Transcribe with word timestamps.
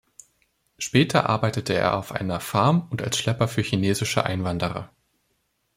Später 0.79 1.29
arbeitete 1.29 1.75
er 1.75 1.95
auf 1.95 2.11
einer 2.11 2.39
Farm 2.39 2.87
und 2.89 3.03
als 3.03 3.19
Schlepper 3.19 3.47
für 3.47 3.61
chinesische 3.61 4.25
Einwanderer. 4.25 4.89